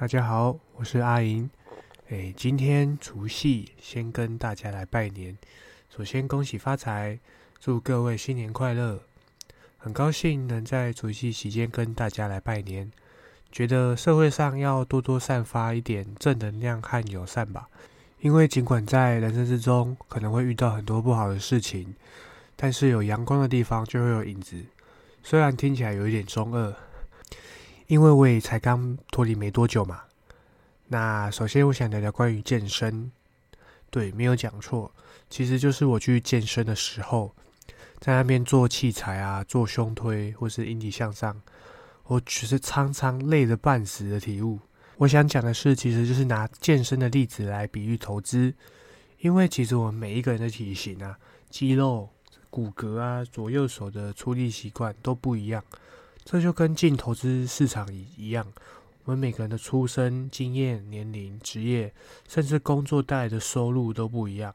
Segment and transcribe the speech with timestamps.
[0.00, 1.50] 大家好，我是阿莹。
[2.08, 5.36] 哎，今天除夕，先跟大家来拜年。
[5.94, 7.18] 首先恭喜发财，
[7.60, 9.02] 祝各位新年快乐。
[9.76, 12.90] 很高兴能在除夕期间跟大家来拜年。
[13.52, 17.68] 觉得社会上要多多散发一点正能量和友善吧。
[18.20, 21.94] 因为尽管在人生之中可能会遇到很多不好的事情，
[22.56, 24.64] 但是有阳光的地方就会有影子。
[25.22, 26.74] 虽然听起来有一点中二，
[27.90, 30.02] 因为我也才刚脱离没多久嘛。
[30.86, 33.10] 那首先我想聊聊关于健身，
[33.90, 34.92] 对，没有讲错，
[35.28, 37.34] 其实就是我去健身的时候，
[37.98, 41.42] 在那边做器材啊，做胸推或是引体向上，
[42.04, 44.60] 我只是常常累得半死的体悟。
[44.98, 48.54] 我想讲的是，其实就是拿健身的例子来比喻投资，
[49.18, 52.08] 因为其实我们每一个人的体型啊、肌肉、
[52.50, 55.64] 骨骼啊、左右手的出力习惯都不一样，
[56.24, 58.46] 这就跟进投资市场一一样，
[59.04, 61.92] 我们每个人的出生经验、年龄、职业，
[62.28, 64.54] 甚至工作带来的收入都不一样，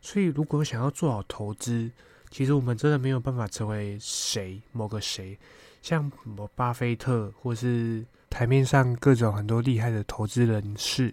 [0.00, 1.90] 所以如果想要做好投资，
[2.30, 5.38] 其实我们真的没有办法成为谁某个谁，
[5.82, 8.04] 像某巴菲特或是。
[8.30, 11.12] 台面上各种很多厉害的投资人士，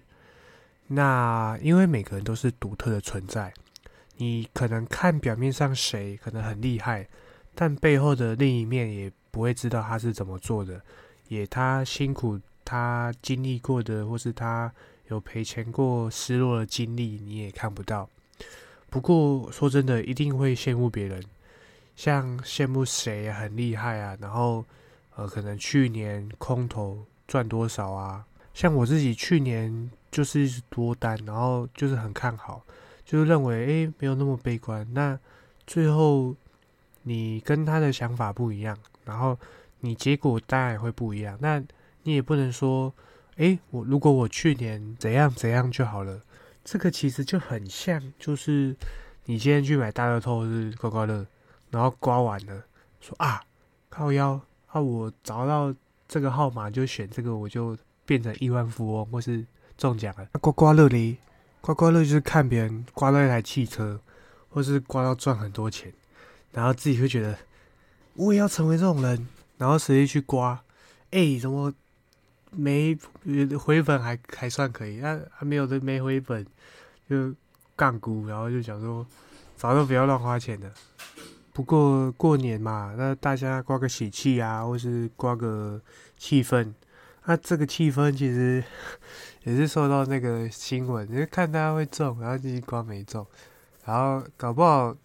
[0.85, 3.51] 那因为每个人都是独特的存在，
[4.17, 7.09] 你可能看表面上谁可能很厉害，
[7.59, 10.79] 但背后的另一面也不会知道他是怎么做的，
[11.27, 14.71] 也他辛苦他经历过的，或是他
[15.07, 18.07] 有赔钱过失落的经历，你也看不到。
[18.91, 21.23] 不过说真的，一定会羡慕别人，
[21.95, 24.63] 像羡慕谁很厉害啊，然后。
[25.17, 28.23] 呃，可能去年空头赚多少啊？
[28.53, 32.63] 像我自己去年就是多单，然后就是很看好，
[33.03, 34.87] 就是认为诶没有那么悲观。
[34.93, 35.17] 那
[35.65, 36.35] 最后
[37.07, 39.37] 你跟他的想法不一样，然后
[39.79, 41.37] 你结果当然会不一样。
[41.41, 41.63] 那
[42.03, 42.93] 你也不能说
[43.37, 46.21] 诶，我如果我去年怎样怎样就好了。
[46.63, 48.75] 这个其实就很像，就是
[49.23, 51.25] 你今天去买大乐透是刮刮乐，
[51.71, 52.61] 然后刮完了
[52.99, 53.41] 说啊
[53.89, 54.39] 靠腰。
[54.67, 55.73] 啊，我找到
[56.09, 59.45] 这个号码就选这个，我就变成亿万富翁或是
[59.77, 60.27] 中奖了。
[60.41, 61.17] 刮刮乐哩，
[61.61, 63.97] 刮刮乐就是看别人刮到一台汽车，
[64.49, 65.93] 或是刮到赚很多钱，
[66.57, 67.37] 然后自己会觉得
[68.15, 69.27] 我也要成为这种人，
[69.59, 70.59] 然后实际去刮，
[71.11, 71.71] 哎，怎么
[72.49, 72.97] 没
[73.59, 74.97] 回本还还算可以？
[74.97, 76.43] 那还没有的没回本
[77.07, 77.31] 就
[77.75, 79.05] 杠股，然后就想说
[79.55, 80.71] 早就不要乱花钱了。
[81.53, 85.79] 不过过年嘛，那大家刮个喜气啊，或是刮个
[86.17, 86.73] 气氛。
[87.25, 88.63] 那这个气氛其实
[89.45, 93.23] 也是受到那个新闻，就看大家会中，然后自己刮没中，
[93.85, 94.95] 然后搞不好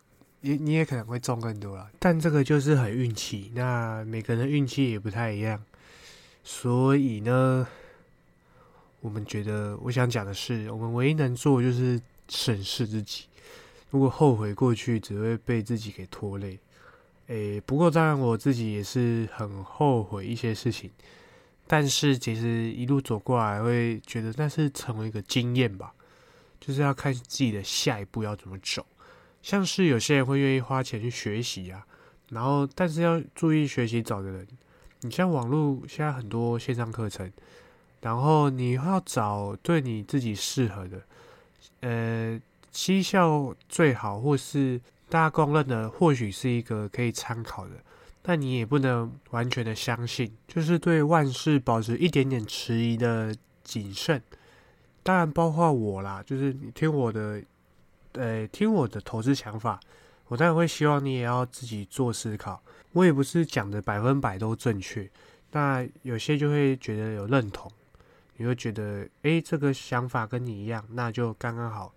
[0.42, 1.90] 你你也可能会中更多了。
[1.98, 5.60] 但这个就是很运气，那每个人运气也不太一样。
[6.44, 7.66] 所以呢，
[9.00, 13.24] 我们觉得我想讲的是，我们唯一能做就是审视自己。
[13.90, 16.58] 如果后悔过去，只会被自己给拖累。
[17.28, 20.90] 诶，不过当然我自己也是很后悔一些事情，
[21.66, 25.94] 但是其实一路走过来，会觉得那是成为一个经验吧。
[26.58, 28.84] 就是要看自己的下一步要怎么走。
[29.42, 31.84] 像是有些人会愿意花钱去学习啊，
[32.30, 34.46] 然后但是要注意学习找的人。
[35.00, 37.30] 你像网络现在很多线上课程，
[38.00, 41.02] 然后你要找对你自己适合的，
[41.80, 42.40] 呃。
[42.72, 47.72] 绩效最好，或是大家公认的，或许是一个可以参考的，
[48.22, 54.22] 但你也不能完全的相信，就是对万事保持一点点迟疑的谨慎。
[55.02, 57.42] 当然，包括我啦，就是你听我的，
[58.12, 59.80] 呃，听我的投资想法，
[60.28, 62.62] 我当然会希望你也要自己做思考。
[62.92, 65.10] 我也不是讲的百分百都正确，
[65.50, 67.70] 那有些就会觉得有认同，
[68.36, 71.94] 你会觉得，诶，这个想法跟你一样，那就刚刚好。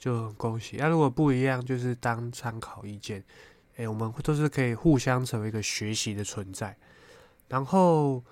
[0.00, 0.76] 就很恭喜。
[0.76, 3.20] 那如果不一样，就是当参考意见。
[3.76, 6.76] 哎，我们都是可以互相成为一个学习的存在。
[7.48, 8.22] 然后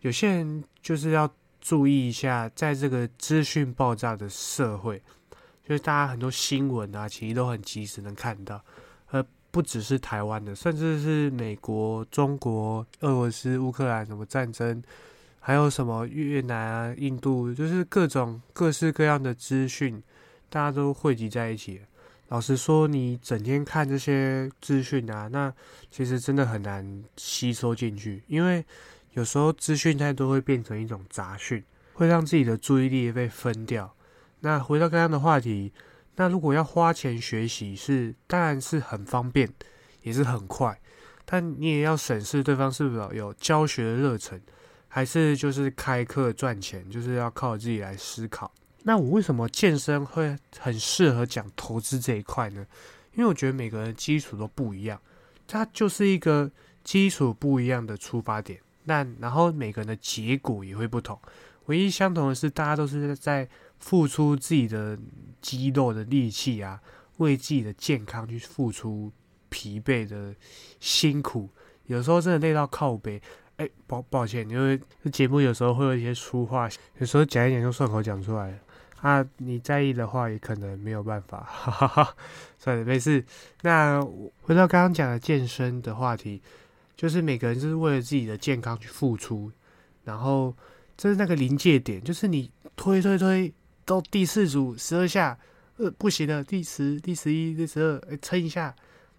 [0.00, 1.26] 有些人就是要
[1.62, 5.02] 注意一下，在这个资讯爆炸的社会，
[5.66, 8.62] 就是大家很多新闻啊，其实都很及时能看到。
[9.08, 14.82] 而不只是台湾的，甚至是美国、中国、俄罗斯、乌克兰什么战争，
[15.38, 20.02] 还有什么越南啊、印度，就是各种各式各样的资讯。
[20.50, 21.80] 大家都汇集在一起。
[22.28, 25.52] 老实说，你整天看这些资讯啊，那
[25.90, 28.64] 其实真的很难吸收进去，因为
[29.12, 31.62] 有时候资讯太多会变成一种杂讯，
[31.92, 33.94] 会让自己的注意力被分掉。
[34.44, 35.72] 那回到刚刚的话题，
[36.16, 39.48] 那如果要花钱学习，是当然是很方便，
[40.02, 40.78] 也是很快，
[41.24, 44.38] 但你也要审视对方是否有教学的热忱，
[44.86, 48.52] 还是就是开课赚钱，就是要靠自己来思考。
[48.82, 52.66] 那我为什么健身会很适合讲投资这一块呢？
[53.14, 55.00] 因为我觉得每个人基础都不一样，
[55.46, 56.50] 它就是一个
[56.82, 58.60] 基础不一样的出发点。
[58.84, 61.18] 那然后每个人的结果也会不同，
[61.64, 63.48] 唯一相同的是，大家都是在
[63.84, 64.98] 付出自己的
[65.42, 66.80] 肌肉的力气啊，
[67.18, 69.12] 为自己的健康去付出
[69.50, 70.34] 疲惫的
[70.80, 71.50] 辛苦。
[71.84, 73.20] 有时候真的累到靠背，
[73.56, 74.80] 哎，抱抱歉，因为
[75.12, 76.66] 节目有时候会有一些粗话，
[76.98, 78.58] 有时候讲一讲就顺口讲出来了。
[79.02, 82.16] 啊，你在意的话，也可能没有办法，哈哈哈。
[82.58, 83.22] 算了，没事。
[83.60, 84.02] 那
[84.40, 86.40] 回到刚刚讲的健身的话题，
[86.96, 89.52] 就是每个人就是为了自己的健康去付出，
[90.04, 90.56] 然后
[90.96, 93.52] 这是那个临界点，就是你推推推
[93.84, 95.38] 到第四组十二下，
[95.76, 98.74] 呃，不行了，第十、第十一、第十二，哎，撑一下，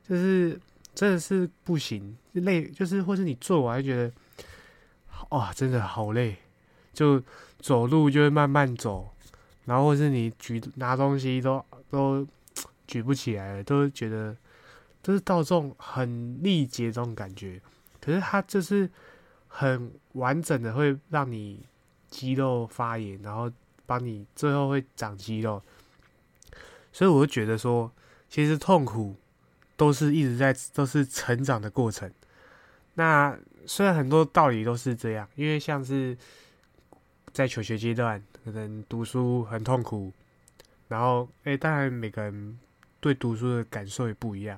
[0.07, 0.59] 就是
[0.93, 4.11] 真的是不行，累，就是或是你做完觉得，
[5.29, 6.37] 哇，真的好累，
[6.93, 7.21] 就
[7.59, 9.11] 走路就会慢慢走。
[9.65, 12.27] 然后或是你举拿东西都都
[12.85, 14.35] 举不起来了，都觉得
[15.01, 17.59] 都是到这种很力竭这种感觉。
[17.99, 18.87] 可是它就是
[19.47, 21.65] 很完整的，会让你
[22.09, 23.51] 肌肉发炎，然后
[23.85, 25.61] 帮你最后会长肌肉。
[26.91, 27.91] 所以我就觉得说，
[28.29, 29.15] 其实痛苦
[29.77, 32.11] 都是一直在都是成长的过程。
[32.95, 36.17] 那虽然很多道理都是这样，因为像是。
[37.33, 40.09] 在求学阶段，可能读书很痛苦，
[40.87, 42.57] 然后，哎，当然每个人
[43.01, 44.57] 对读书的感受也不一样，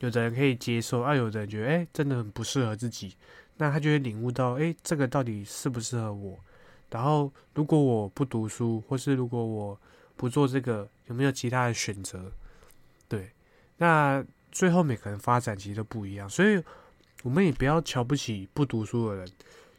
[0.00, 3.16] 有的人可以接受，啊，有的人觉得，哎，真的很不适合自己，
[3.56, 6.38] 那他就会领悟到，哎，这个到底适不适合我？
[6.90, 9.78] 然后，如果我不读书，或是如果我
[10.16, 12.32] 不做这个，有没有其他的选择？
[13.08, 13.30] 对，
[13.76, 16.62] 那最后每个人发展其实都不一样，所以
[17.22, 19.28] 我们也不要瞧不起不读书的人，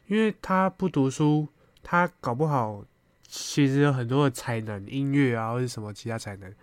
[0.06, 1.48] 因为他不读书。
[1.82, 2.84] 他搞不好
[3.26, 6.54] 其实有很多的才能，音乐啊，或者什么其他才能。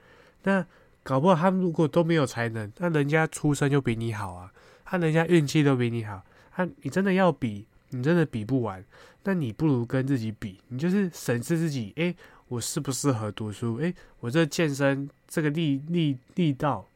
[0.44, 0.64] 那
[1.02, 4.54] 搞不好他们如果都没有才能，那人家出生就比你好啊，
[4.86, 6.22] 他人家运气都比你好。
[6.52, 8.84] 他你真的要比，你真的比不完。
[9.24, 12.16] 那你不如跟自己比，你就是审视自己，诶，
[12.48, 13.76] 我适不适合读书？
[13.78, 16.88] 诶，我这健身这个力力力道，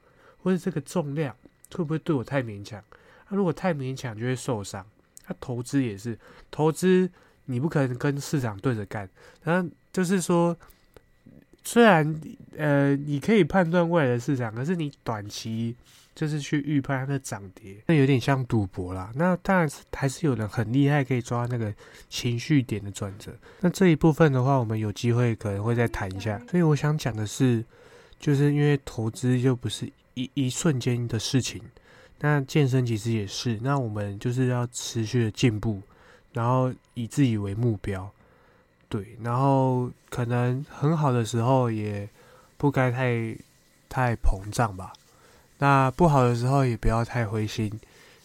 [0.42, 1.36] 或者这个重量，
[1.74, 2.84] 会不会对我太勉强？
[3.30, 4.86] 那如果太勉强，就会受伤。
[5.24, 6.18] 他投资也是
[6.50, 7.10] 投资。
[7.46, 9.10] 你不可能跟市场对着干，
[9.44, 10.56] 然后就是说，
[11.64, 12.20] 虽然
[12.58, 15.76] 呃，你可以判断未来的市场，可是你短期
[16.16, 19.12] 就是去预判它的涨跌，那有点像赌博啦。
[19.16, 21.74] 那当然是还是有人很厉害，可以抓那个
[22.10, 23.32] 情绪点的转折。
[23.60, 26.42] 那这一部分的话，我们有机会可能会再谈一下。
[26.50, 27.64] 所以我想讲的是，
[28.20, 31.62] 就是因为投资又不是一一瞬间的事情，
[32.20, 35.82] 那健身其实也是，那我们就是要持续的进步。
[36.34, 38.10] 然后以自己为目标，
[38.92, 42.10] 对，然后可能很好的时候也
[42.58, 43.34] 不该太
[43.88, 44.92] 太膨胀吧。
[45.60, 47.72] 那不好的时候也不要太灰心，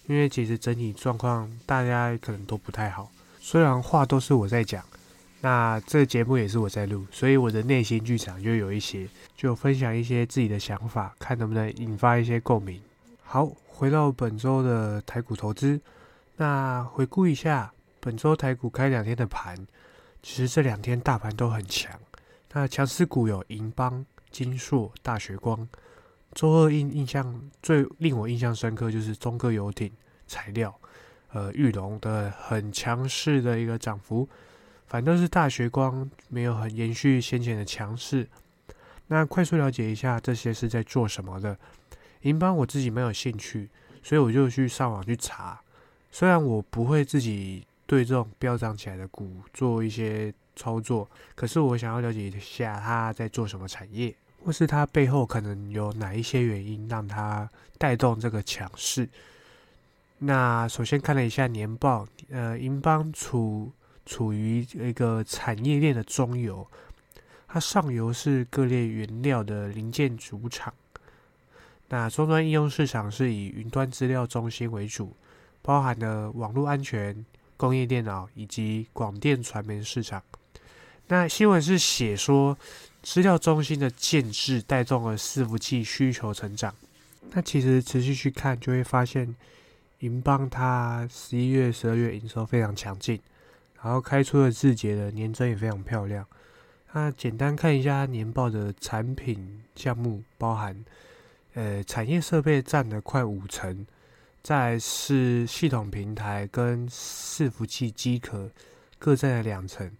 [0.09, 3.09] 因为其实整体状况大家可能都不太好。
[3.41, 4.85] 虽然话都是我在讲，
[5.41, 12.81] 那这节目也是我在录，所以我的内心剧场就有一些，就分享一些自己的想法，看能不能引发一些共鸣。
[13.23, 15.81] 好，回到本周的台股投资，
[16.39, 17.73] 那回顾一下。
[18.01, 19.57] 本周台股开两天的盘，
[20.23, 21.93] 其实这两天大盘都很强。
[22.53, 25.69] 那强势股有银邦、金硕、大学光。
[26.33, 29.93] 周二印印象最令我印象深刻就是中科游艇
[30.27, 30.75] 材料，
[31.33, 34.29] 呃，玉龙的很强势的一个涨幅。
[34.87, 38.27] 反倒是大学光没有很延续先前的强势。
[39.09, 41.57] 那快速了解一下这些是在做什么的。
[42.23, 43.69] 银邦我自己没有兴趣，
[44.03, 45.61] 所以我就去上网去查。
[46.11, 47.67] 虽然我不会自己。
[47.87, 54.13] 对这种飙涨起来的股做一些操作，可是我想要了解一下它在做什么产业，
[54.45, 59.09] 或是它背后可能有哪一些原因让它带动这个强势。
[60.19, 63.71] 那首先看了一下年报，呃，银邦处
[64.05, 66.67] 处于一个产业链的中游，
[67.47, 70.75] 它上游是各类原料的零件主厂，
[71.89, 75.15] 那终端应用市场是以云端资料中心为主，
[75.63, 77.25] 包含了网络安全。
[77.57, 80.23] 工业电脑以及广电传媒市场。
[81.09, 82.59] 那新闻是写说，
[83.03, 86.75] 资料中心的建制带动了伺服器需求成长。
[87.31, 89.35] 那其实持续去看，就会发现，
[90.01, 93.21] 银邦它十一月、十二月营收非常强劲，
[93.83, 96.27] 然后开出的字节的年增也非常漂亮。
[96.93, 100.85] 那简单看一下年报的产品项目，包含
[101.55, 103.87] 呃产业设备占了快五成。
[104.47, 108.49] 再是系统平台跟伺服器机壳
[108.97, 109.91] 各占了两成，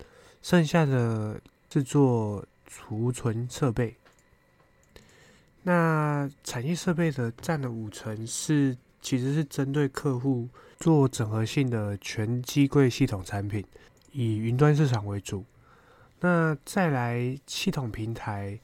[0.41, 3.97] 剩下的是做储存设备。
[5.65, 10.49] 那产业设备的占了五成，是其实是针对客户
[10.79, 13.67] 做整合性的全机柜系统产品，
[14.13, 15.45] 以云端市场为主。
[16.21, 18.61] 那再来系统平台，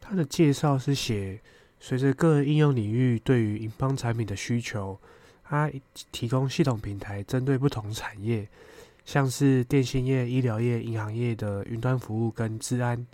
[0.00, 1.38] 它的介绍是写，
[1.80, 4.96] 随着各应用领域对于银邦产品的需求，
[5.42, 5.68] 它
[6.12, 8.46] 提供系统平台，针对不同产业，
[9.04, 13.04] 像是电信业、医疗业、银行业的云端服务跟治安。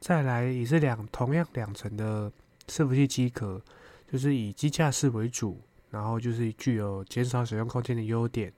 [0.00, 2.32] 再来也是两同样两层的
[2.66, 3.62] 伺服器机壳，
[4.10, 8.52] 就是以机架式为主，然后就是具有减少使用空间的优点。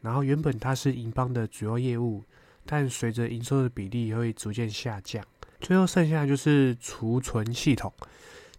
[0.00, 2.24] 然后原本它是银邦的主要业务。
[2.66, 5.22] 但随着营收的比例会逐渐下降，
[5.60, 7.92] 最后剩下就是储存系统，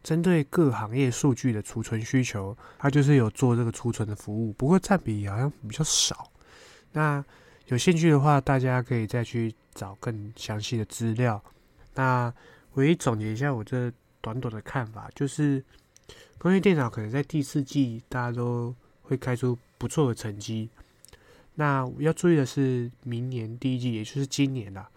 [0.05, 6.31] 针对各行业数据的储存需求，它就是有做这个储存的服务，不过占比好像比较少。
[6.91, 7.25] 那
[7.69, 11.43] 有兴趣的话，大家可以再去找更详细的资料。
[11.95, 12.31] 那
[12.75, 15.63] 唯一总结一下我这短短的看法，就是
[16.37, 20.69] 工业电脑可能在第四季大家都会开出不错的成绩。
[21.55, 24.87] 那要注意的是，明年第一季，也就是今年啦，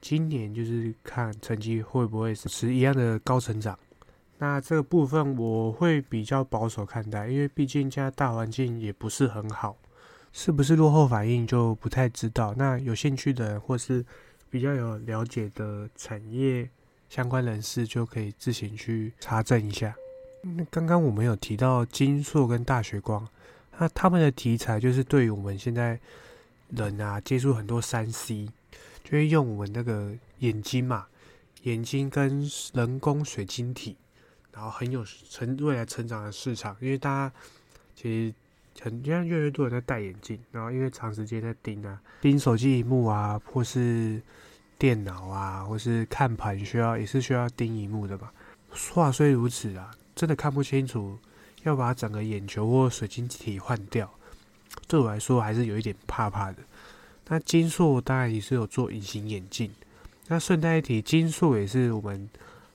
[0.00, 3.78] 今年就是看成绩会不会是一样的高成长。
[4.38, 9.76] 那这个部分我会比较保守看待，因为毕竟现在大环境也不是很好，
[10.32, 12.52] 是不是落后反应就不太知道。
[12.56, 14.04] 那有兴趣的或是
[14.50, 16.68] 比较有了解的产业
[17.08, 19.94] 相关人士，就可以自行去查证一下。
[20.42, 23.26] 那刚刚我们有提到金硕跟大学光。
[23.78, 25.98] 那他们的题材就是对于我们现在
[26.68, 28.46] 人啊接触很多三 C，
[29.02, 31.06] 就会用我们那个眼睛嘛，
[31.62, 33.96] 眼睛跟人工水晶体，
[34.54, 36.76] 然后很有成未来成长的市场。
[36.80, 37.34] 因为大家
[37.94, 38.34] 其实
[38.82, 44.22] 很现在越来越多人在戴眼镜，然后因为长时间在盯啊盯手机荧幕啊，或是
[44.78, 48.30] 电脑啊，或是看盘需要也是需要盯荧幕的嘛。
[48.94, 51.18] 话虽如此啊，真的看不清楚。
[51.64, 54.06] 要把整个眼球或水晶体换掉，
[54.86, 56.58] 对我来说还是有一点怕怕的。
[57.26, 59.70] 那金硕当然也是有做隐形眼镜。
[60.28, 62.28] 那顺带一提，金硕也是我们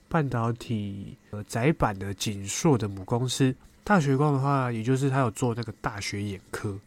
[0.10, 3.56] 半导体呃窄板的景硕的母公司。
[3.84, 6.78] 大学光的话，也就是他有做那个大学眼科。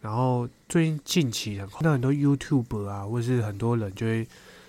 [0.00, 4.26] 然后最近近期很那很多 YouTube 啊，或是很多人就会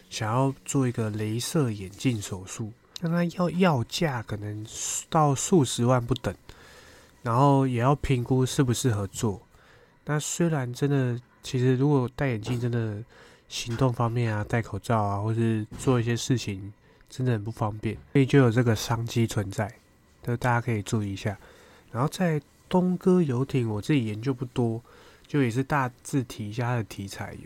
[0.09, 4.63] 想要做一个镭射眼镜手术，那他要要价可能
[5.09, 6.33] 到数十万不等。
[7.23, 9.41] 然后也要评估适不适合做。
[10.03, 13.01] 那虽然真的，其实如果戴眼镜，真的
[13.47, 16.73] 行动方面啊，戴口罩啊，或是做一些事情，
[17.15, 19.71] 真的很不方便，所以就有这个商机存在，
[20.23, 21.37] 就大家可以注意一下。
[21.91, 24.81] 然后在东哥游艇，我自己研究不多，
[25.27, 27.37] 就也是大致提一下它的题材，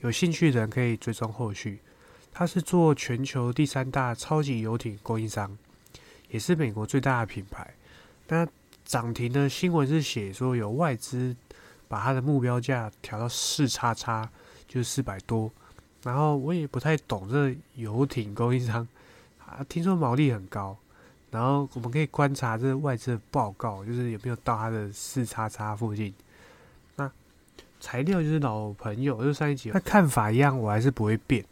[0.00, 1.78] 有兴趣的人可以追踪后续。
[2.34, 5.56] 它是做全球第三大超级游艇供应商，
[6.28, 7.72] 也是美国最大的品牌。
[8.28, 8.46] 那
[8.84, 11.34] 涨停的新闻是写说有外资
[11.88, 14.30] 把它的目标价调到四叉叉，
[14.68, 15.50] 就是四百多。
[16.02, 18.86] 然后我也不太懂这游艇供应商
[19.56, 20.76] 啊，听说毛利很高。
[21.30, 26.14] 然后我们可以观察这外资的报告，就是有没有到它的四叉叉附近。
[26.94, 27.10] 那
[27.80, 31.44] 材料就是老朋友，就上一集那看法一样，我还是不会变。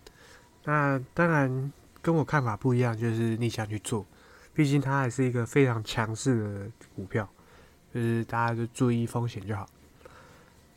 [0.62, 4.06] 那当然跟我看法不一样，就是逆向去做。
[4.54, 7.28] 毕竟它还是一个非常强势的股票，
[7.92, 9.68] 就是大家就注意风险就好。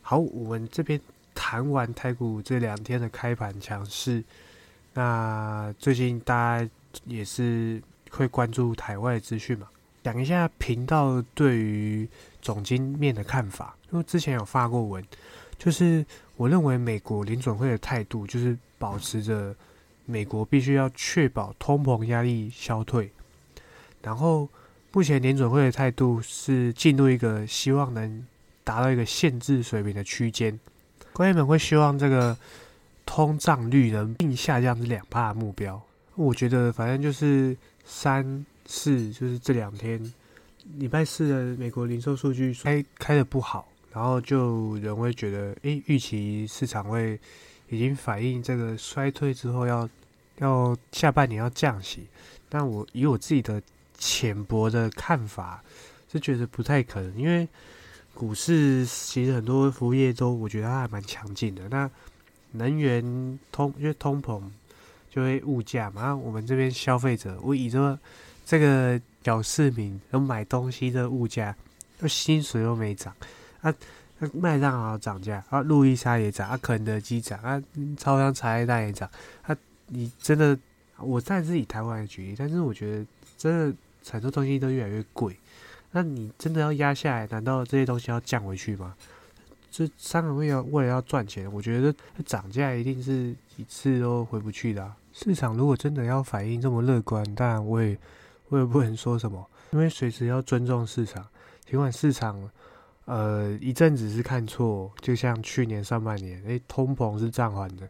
[0.02, 1.00] 好，我们这边
[1.36, 4.24] 谈完台股这两天的开盘强势，
[4.96, 6.70] 那最近大家
[7.06, 9.68] 也是会关注台外资讯嘛？
[10.04, 12.08] 讲一下频道对于
[12.42, 15.04] 总经面的看法，因为之前有发过文，
[15.58, 16.06] 就是
[16.38, 19.56] 我认为美国联准会的态度就是保持着
[20.06, 23.12] 美国必须要确保通膨压力消退。
[24.04, 24.48] 然后，
[24.92, 28.24] 目前联准会的态度是进入一个希望能
[28.64, 30.60] 达到一个限制水平的区间。
[31.14, 32.38] 官员们会希望这个
[33.06, 35.82] 通胀率能并下降至两帕的目标。
[36.16, 40.14] 我觉得反正就是三四，就是这两天
[40.78, 47.20] 礼拜四的美国零售数据开开的不好，然后就人会觉得，诶，预期市场会
[47.70, 49.88] 已经反映这个衰退之后要
[50.38, 52.08] 要下半年要降息。
[52.50, 53.62] 但我以我自己的
[53.98, 55.62] 浅薄的看法
[56.12, 57.48] 是觉得不太可能，因为
[58.14, 61.68] 股市其实很多服务业都我觉得它还蛮强劲的。
[61.68, 61.90] 那
[62.54, 64.42] 能源通因为通膨
[65.16, 67.98] 就会物价嘛，我们这边消费者，我以这个
[68.46, 71.56] 这个小市民，有买东西的物价，
[72.02, 73.16] 又薪水又没涨，
[73.62, 73.74] 啊，
[74.20, 77.64] 那麦当劳涨价，啊，路易莎也涨，啊，肯德基涨，啊，
[77.98, 79.10] 超商茶叶蛋也涨，
[79.44, 79.56] 啊，
[79.88, 80.60] 你真的，
[80.98, 83.06] 我暂时以台湾来举例，但是我觉得
[83.38, 83.78] 真的
[84.12, 85.34] 很多东西都越来越贵，
[85.92, 88.94] 那你真的要压下来，难道这些东西要降回去吗？
[89.72, 91.96] 这商人为了为了要赚钱，我觉得
[92.26, 94.94] 涨价一定是一次都回不去的。
[95.16, 97.98] 市场如果真的要反应这么乐观，当然我也
[98.50, 101.26] 我也不能说什么，因为随时要尊重市场，
[101.66, 102.38] 尽管市场。
[103.08, 107.88] 呃，一阵子是看错，就像去年上半年，诶，通膨是暂缓的，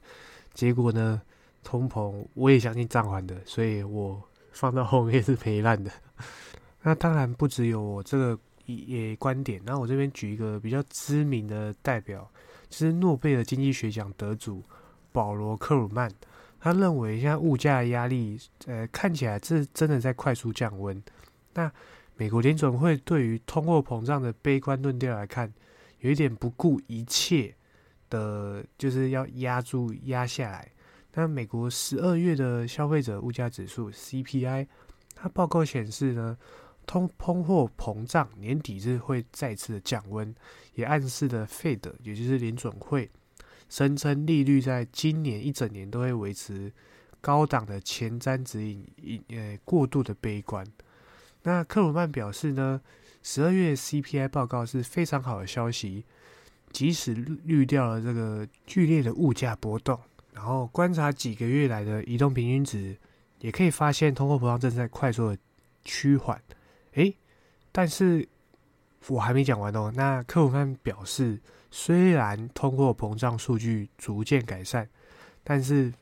[0.54, 1.22] 结果呢，
[1.64, 5.90] 通膨我也相信暂缓的，所以我放到后面是赔烂的。
[6.84, 12.30] 那当然不只有我这个也观点，那我这边举一个比较知名的代表，
[12.68, 14.62] 就是诺贝尔经济学奖得主
[15.14, 16.12] 保罗克鲁曼，
[16.66, 21.00] 他认为现在物价压力，呃，看起来这真的在快速降温。
[21.54, 21.72] 那
[22.16, 25.54] 美国联准会对于通货膨胀的悲观论调来看，
[26.00, 27.54] 有一点不顾一切
[28.10, 30.68] 的，就是要压住压下来。
[31.14, 34.66] 那美国十二月的消费者物价指数 CPI，
[35.14, 36.36] 它报告显示呢，
[36.88, 40.34] 通通货膨胀年底是会再次的降温，
[40.74, 43.12] 也暗示的 Fed，也就是联准会，
[43.70, 46.72] 声称利率在今年一整年都会维持
[47.22, 50.66] 高档的前瞻指引，呃，过度的悲观。
[51.44, 52.82] 那克鲁曼表示呢，
[53.24, 56.06] 十二月 CPI 报告是非常好的消息，
[56.72, 60.00] 即使滤掉了这个剧烈的物价波动，
[60.34, 62.98] 然后观察几个月来的移动平均值，
[63.42, 65.38] 也可以发现通货膨胀正在快速的
[65.84, 66.42] 趋缓。
[66.94, 67.16] 诶，
[67.72, 68.28] 但是
[69.08, 69.92] 我还没讲完哦。
[69.96, 71.40] 那克鲁曼表示，
[71.72, 74.88] 虽然通货膨胀数据逐渐改善，
[75.44, 75.94] 但是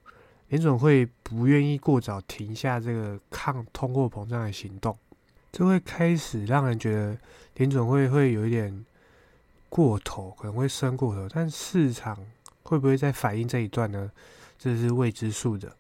[0.50, 4.98] 联总会不愿意过早停下这个抗通货膨胀的行动。
[5.52, 7.18] 这会开始让人觉得
[7.56, 8.86] 联总会会有一点
[9.70, 12.18] 过头，可能会升过头，但市场
[12.64, 14.12] 会不会在反映这一段呢？
[14.58, 15.76] 这是未知数的。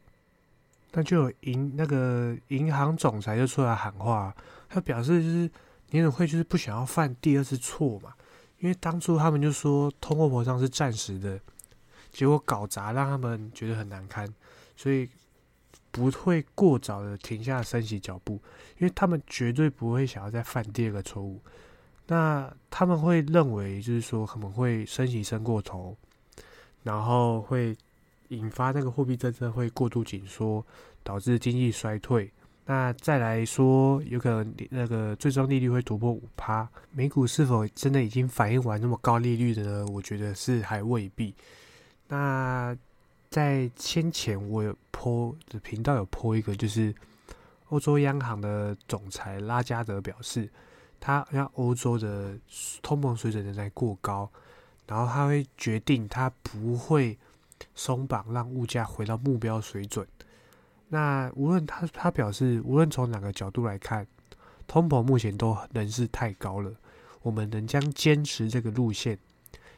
[0.91, 4.35] 那就有银那个银行总裁就出来喊话，
[4.69, 5.49] 他表示就是
[5.93, 8.13] 联准会就是不想要犯第二次错嘛，
[8.59, 11.39] 因为当初他们就说通货膨胀是暂时的，
[12.11, 14.27] 结果搞砸让他们觉得很难堪，
[14.75, 15.09] 所以。
[15.95, 18.41] 不会过早的停下升息脚步，
[18.79, 21.39] 因为他们绝对不会想要再犯第二个错误。
[22.07, 25.95] 那他们会认为，就是说可能会升息升过头，
[26.81, 27.77] 然后会
[28.29, 30.65] 引发那个货币政策会过度紧缩，
[31.03, 32.31] 导致经济衰退。
[32.65, 39.85] 那再来说，有可能那个最终利率会突破五趴，美股是否真的已经反映完那么高利率的呢？
[39.87, 41.33] 我觉得是还未必。
[42.07, 42.75] 那。
[43.33, 46.93] 在先前，我有播的频道有播一个，就是
[47.69, 50.47] 欧洲央行的总裁拉加德表示，
[50.99, 52.37] 他让欧洲的
[52.83, 54.31] 通膨水准仍在过高，
[54.85, 57.17] 然后他会决定他不会
[57.73, 60.07] 松绑，让物价回到目标水准。
[60.93, 64.05] 那无论他他表示，无论从哪个角度来看，
[64.67, 66.71] 通膨目前都仍是太高了，
[67.23, 69.17] 我们仍将坚持这个路线。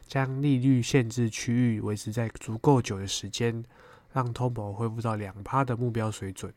[0.06, 3.64] 将利率限制区域维持在足够久的时间，
[4.12, 6.52] 让通膨恢复到两趴的目标水准。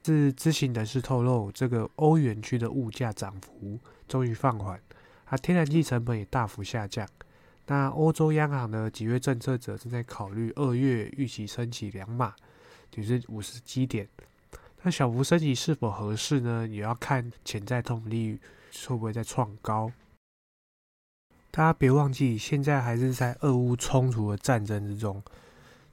[0.00, 4.80] 自知情人士透露，这个欧元区的物价涨幅终于放缓，
[5.26, 7.06] 而天然气成本也大幅下降。
[7.66, 12.34] 那欧洲央行的几位政策者正在考虑二月预期升起两码，
[12.90, 14.08] 就是五十基点。
[14.82, 16.66] 那小幅升级是否合适呢？
[16.68, 18.40] 也要看潜在通膨率
[18.86, 19.90] 会不会再创高。
[21.50, 25.22] 大家别忘记，现在还是在俄乌冲突的战争之中。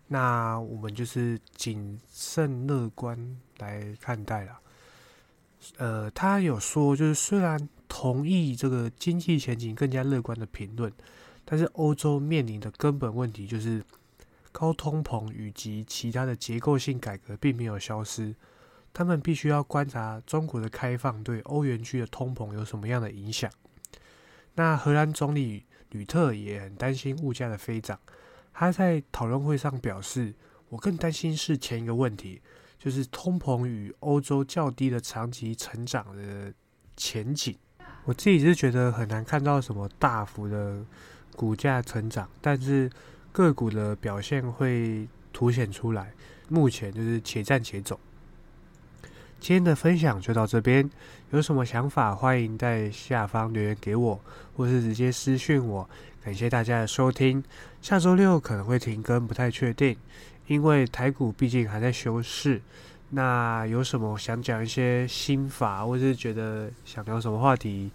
[0.08, 4.60] 那我们就是谨慎乐观来看待了。
[5.77, 10.93] 呃，他有说，就是虽然同意这个经济前景更加乐观的评论，
[11.43, 13.84] 但是欧洲面临的根本问题就是
[14.55, 18.33] 高通膨以及其他的结构性改革并没有消失。
[18.93, 23.51] 他们必须要观察中国的开放对欧元区的通膨有什么样的影响。
[24.53, 27.99] 那荷兰总理吕特也很担心物价的飞涨，
[28.53, 30.33] 他在讨论会上表示
[30.69, 32.41] ：“我更担心是前一个问题，
[32.79, 36.53] 就是通膨与欧洲较低的长期成长的
[36.95, 37.53] 前景。”
[38.05, 40.85] 我自己是觉得很难看到什么大幅的
[41.35, 42.89] 股价成长，但是
[43.36, 46.13] 个股的表现会凸显出来。
[46.48, 48.00] 目前就是且战且走。
[49.41, 50.89] 今天的分享就到这边，
[51.32, 54.17] 有什么想法欢迎在下方留言给我，
[54.56, 55.88] 或是直接私讯我。
[56.24, 57.43] 感谢大家的收听，
[57.82, 59.98] 下周六可能会停更，不太确定，
[60.48, 62.62] 因为台股毕竟还在休市。
[63.10, 67.91] 那有什么想讲一些心法，或是觉得想聊什么话题，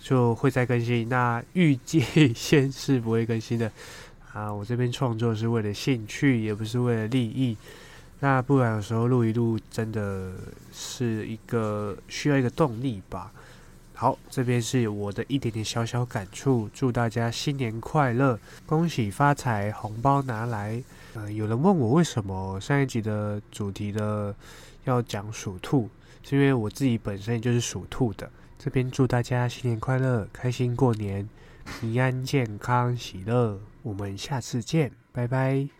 [0.00, 1.08] 就会再更新。
[1.08, 2.00] 那预计
[2.34, 3.72] 先是不会更新的
[4.32, 7.56] 啊，我这边创作是为了兴趣，也不是为了利益。
[8.20, 10.32] 那不然有时候录一录，真的
[10.72, 13.32] 是一个需要一个动力吧。
[13.94, 20.82] 好，这边是我的一点点小小感触，祝大家新年快乐，恭喜发财，红包拿来。
[21.14, 24.34] 呃，有人问我为什么上一集的主题的
[24.84, 25.88] 要讲属兔，
[26.22, 28.30] 是因为我自己本身就是属兔的。
[28.58, 31.28] 这边祝大家新年快乐，开心过年，
[31.80, 33.58] 平安健康喜乐。
[33.82, 35.79] 我们下次见，拜拜。